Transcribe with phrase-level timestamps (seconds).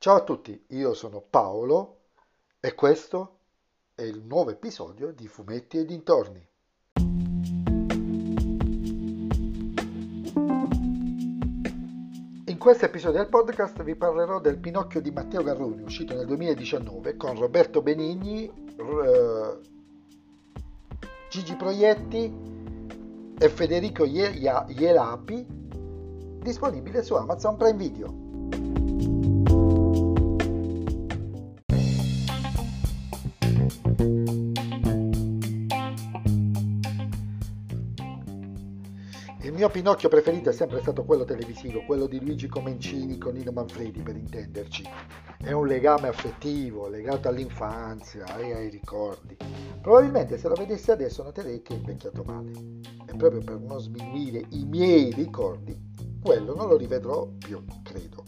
[0.00, 2.02] Ciao a tutti, io sono Paolo
[2.60, 3.38] e questo
[3.96, 6.48] è il nuovo episodio di Fumetti e dintorni.
[12.44, 17.16] In questo episodio del podcast vi parlerò del Pinocchio di Matteo Garroni, uscito nel 2019
[17.16, 18.48] con Roberto Benigni,
[21.28, 25.44] Gigi Proietti e Federico Ielapi,
[26.40, 28.27] disponibile su Amazon Prime Video.
[39.48, 43.50] Il mio Pinocchio preferito è sempre stato quello televisivo, quello di Luigi Comencini con Nino
[43.50, 44.86] Manfredi per intenderci.
[45.38, 49.34] È un legame affettivo, legato all'infanzia e ai ricordi.
[49.80, 52.50] Probabilmente se lo vedessi adesso noterei che è invecchiato male.
[53.06, 55.74] E proprio per non sminuire i miei ricordi,
[56.22, 58.24] quello non lo rivedrò più, credo.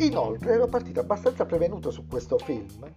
[0.00, 2.92] Inoltre ero partito abbastanza prevenuto su questo film,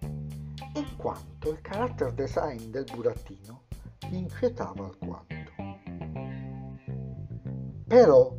[0.74, 3.62] in quanto il character design del burattino
[4.10, 5.39] mi inquietava alquanto.
[7.90, 8.36] Però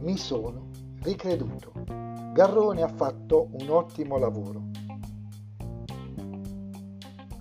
[0.00, 0.70] mi sono
[1.04, 1.70] ricreduto.
[2.32, 4.70] Garrone ha fatto un ottimo lavoro.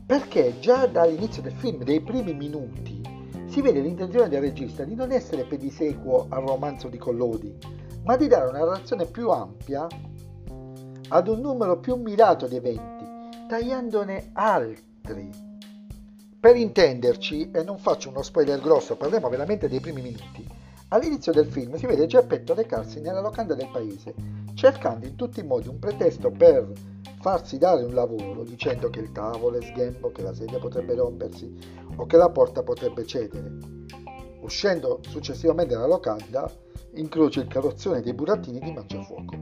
[0.05, 3.01] Perché già dall'inizio del film, dei primi minuti,
[3.47, 7.57] si vede l'intenzione del regista di non essere pedisequo al romanzo di Collodi,
[8.03, 9.87] ma di dare una narrazione più ampia
[11.07, 13.05] ad un numero più mirato di eventi,
[13.47, 15.27] tagliandone altri.
[16.39, 20.52] Per intenderci, e non faccio uno spoiler grosso, parliamo veramente dei primi minuti,
[20.93, 24.13] All'inizio del film si vede Geppetto recarsi nella locanda del paese,
[24.53, 26.71] cercando in tutti i modi un pretesto per
[27.19, 31.51] farsi dare un lavoro, dicendo che il tavolo è sghembo, che la sedia potrebbe rompersi
[31.95, 33.57] o che la porta potrebbe cedere.
[34.41, 36.47] Uscendo successivamente dalla locanda,
[36.93, 39.35] incrocia il carrozzone dei burattini di Mangiafuoco.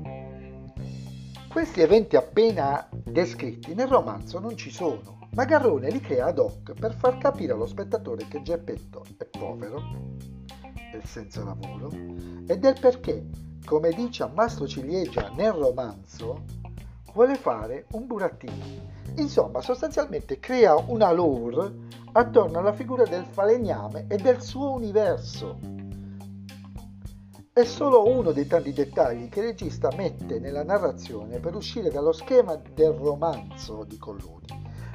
[1.49, 6.71] Questi eventi appena descritti nel romanzo non ci sono, ma Garrone li crea ad hoc
[6.79, 10.39] per far capire allo spettatore che Geppetto è povero
[10.91, 11.89] del senza lavoro
[12.45, 13.25] e del perché,
[13.65, 16.43] come dice Mastro Ciliegia nel romanzo,
[17.13, 18.89] vuole fare un burattino.
[19.15, 25.57] Insomma, sostanzialmente crea una lore attorno alla figura del falegname e del suo universo.
[27.53, 32.13] È solo uno dei tanti dettagli che il regista mette nella narrazione per uscire dallo
[32.13, 34.53] schema del romanzo di Collodi,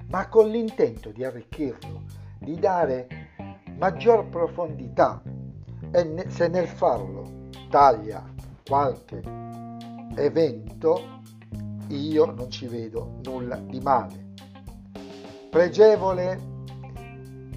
[0.08, 2.04] ma con l'intento di arricchirlo,
[2.38, 3.08] di dare
[3.76, 5.20] maggior profondità
[5.90, 8.24] e se nel farlo taglia
[8.66, 9.22] qualche
[10.16, 11.20] evento,
[11.88, 14.34] io non ci vedo nulla di male.
[15.50, 16.54] Pregevole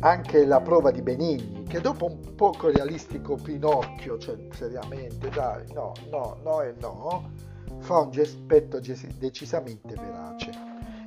[0.01, 5.93] anche la prova di Benigni, che dopo un poco realistico Pinocchio, cioè seriamente, dai, no,
[6.09, 7.31] no, no e no,
[7.79, 10.51] fa un aspetto decisamente verace.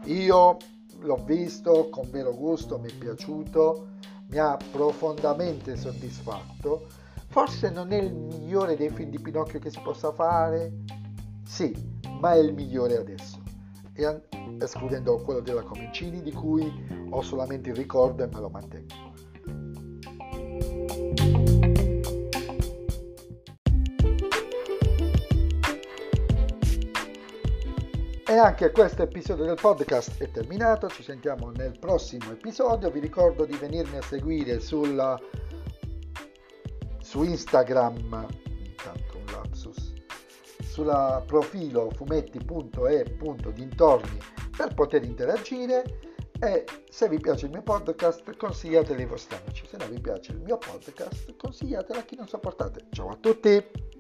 [0.05, 0.57] Io
[1.01, 3.89] l'ho visto con vero gusto, mi è piaciuto,
[4.29, 6.87] mi ha profondamente soddisfatto
[7.33, 10.71] Forse non è il migliore dei film di Pinocchio che si possa fare,
[11.43, 11.75] sì,
[12.21, 13.41] ma è il migliore adesso.
[13.95, 14.21] E
[14.59, 16.71] escludendo quello della Comencini di cui
[17.09, 18.95] ho solamente il ricordo e me lo mantengo.
[28.27, 33.47] E anche questo episodio del podcast è terminato, ci sentiamo nel prossimo episodio, vi ricordo
[33.47, 35.19] di venirmi a seguire sulla
[37.03, 38.27] su Instagram,
[38.65, 39.93] intanto un lapsus,
[40.63, 44.19] sul profilo fumetti.e.dintorni
[44.57, 45.99] per poter interagire
[46.41, 50.33] e se vi piace il mio podcast consigliatelo ai vostri amici, se non vi piace
[50.33, 52.87] il mio podcast consigliatelo a chi non sopportate.
[52.91, 53.92] Ciao a tutti!